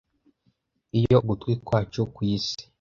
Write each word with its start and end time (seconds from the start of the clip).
Iyo 0.99 1.17
ugutwi 1.21 1.51
kwacu 1.65 1.99
kwisi 2.15 2.61